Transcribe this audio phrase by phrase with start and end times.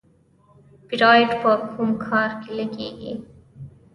[0.87, 3.13] بیرایت په کوم کار کې لګیږي؟